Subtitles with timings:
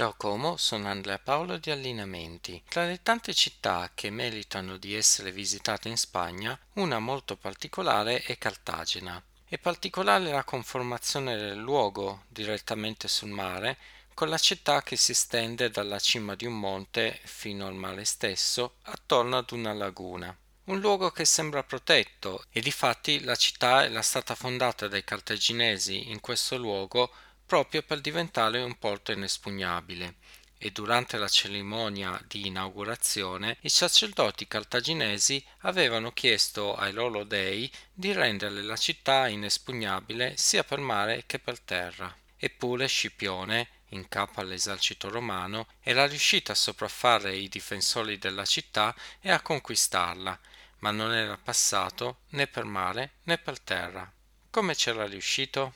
[0.00, 2.62] Ciao Como, sono Andrea Paolo di Allineamenti.
[2.66, 8.38] Tra le tante città che meritano di essere visitate in Spagna, una molto particolare è
[8.38, 9.22] Cartagena.
[9.44, 13.76] È particolare la conformazione del luogo direttamente sul mare,
[14.14, 18.76] con la città che si stende dalla cima di un monte fino al mare stesso,
[18.84, 20.34] attorno ad una laguna.
[20.64, 26.20] Un luogo che sembra protetto e difatti la città era stata fondata dai cartaginesi in
[26.20, 27.12] questo luogo
[27.50, 30.14] proprio per diventare un porto inespugnabile
[30.56, 38.12] e durante la cerimonia di inaugurazione i sacerdoti cartaginesi avevano chiesto ai loro dei di
[38.12, 42.16] rendere la città inespugnabile sia per mare che per terra.
[42.36, 49.28] Eppure Scipione, in capo all'esercito romano, era riuscito a sopraffare i difensori della città e
[49.28, 50.38] a conquistarla,
[50.78, 54.08] ma non era passato né per mare né per terra.
[54.50, 55.74] Come c'era riuscito?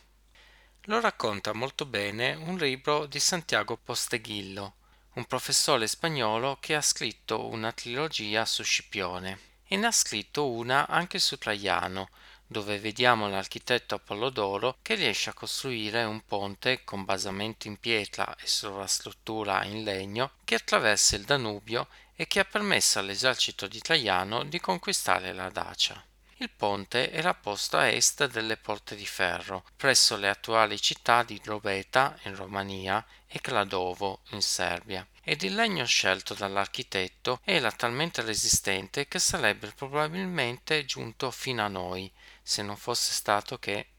[0.89, 4.75] Lo racconta molto bene un libro di Santiago Posteghillo,
[5.15, 10.87] un professore spagnolo che ha scritto una trilogia su Scipione e ne ha scritto una
[10.87, 12.11] anche su Traiano,
[12.47, 18.47] dove vediamo l'architetto Apollodoro che riesce a costruire un ponte con basamento in pietra e
[18.47, 24.61] sovrastruttura in legno che attraversa il Danubio e che ha permesso all'esercito di Traiano di
[24.61, 26.05] conquistare la Dacia.
[26.39, 31.39] Il ponte era posto a est delle Porte di Ferro, presso le attuali città di
[31.39, 39.07] Drobeta in Romania e Kladovo in Serbia, ed il legno scelto dall'architetto era talmente resistente
[39.07, 43.91] che sarebbe probabilmente giunto fino a noi, se non fosse stato che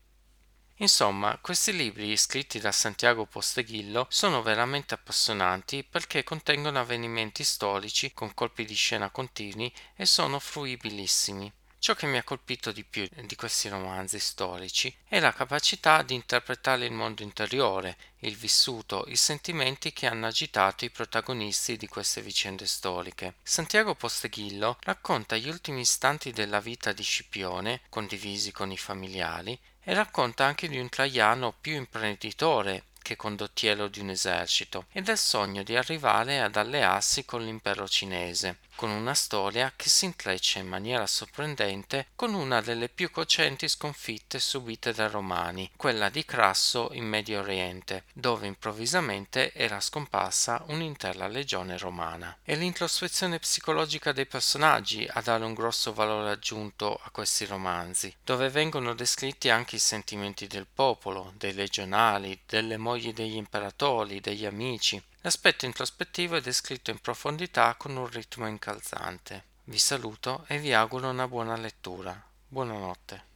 [0.80, 8.33] Insomma, questi libri scritti da Santiago Posteghillo sono veramente appassionanti perché contengono avvenimenti storici con
[8.33, 11.49] colpi di scena continui e sono fruibilissimi.
[11.86, 16.16] Ciò che mi ha colpito di più di questi romanzi storici è la capacità di
[16.16, 22.23] interpretare il mondo interiore, il vissuto, i sentimenti che hanno agitato i protagonisti di queste
[22.23, 23.36] vicende storiche.
[23.44, 29.93] Santiago Posteghillo racconta gli ultimi istanti della vita di Scipione, condivisi con i familiari, e
[29.93, 35.61] racconta anche di un Traiano più imprenditore che condottiero di un esercito e del sogno
[35.61, 41.08] di arrivare ad allearsi con l'impero cinese, con una storia che si intreccia in maniera
[41.08, 47.39] sorprendente con una delle più cocenti sconfitte subite dai romani, quella di Crasso in Medio
[47.39, 52.37] Oriente, dove improvvisamente era scomparsa un'intera legione romana.
[52.43, 58.49] È l'introspezione psicologica dei personaggi a dare un grosso valore aggiunto a questi romanzi, dove
[58.49, 65.02] vengono descritti anche i sentimenti del popolo, dei legionali, delle mogli degli imperatori, degli amici,
[65.25, 69.43] L'aspetto introspettivo è descritto in profondità con un ritmo incalzante.
[69.63, 72.15] Vi saluto e vi auguro una buona lettura.
[72.47, 73.33] Buonanotte.